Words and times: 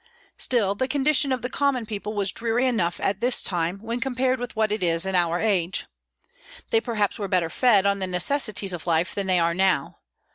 Still, 0.39 0.73
the 0.73 0.87
condition 0.87 1.31
of 1.31 1.43
the 1.43 1.49
common 1.51 1.85
people 1.85 2.15
was 2.15 2.31
dreary 2.31 2.65
enough 2.65 2.99
at 3.01 3.21
this 3.21 3.43
time, 3.43 3.77
when 3.83 3.99
compared 4.01 4.39
with 4.39 4.55
what 4.55 4.71
it 4.71 4.81
is 4.81 5.05
in 5.05 5.13
our 5.13 5.39
age. 5.39 5.85
They 6.71 6.81
perhaps 6.81 7.19
were 7.19 7.27
better 7.27 7.51
fed 7.51 7.85
on 7.85 7.99
the 7.99 8.07
necessities 8.07 8.73
of 8.73 8.87
life 8.87 9.13
than 9.13 9.27
they 9.27 9.37
are 9.37 9.53
now. 9.53 9.99